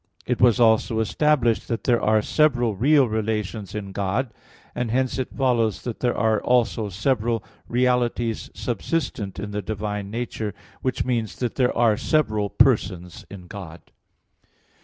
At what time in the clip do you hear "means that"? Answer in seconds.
11.05-11.53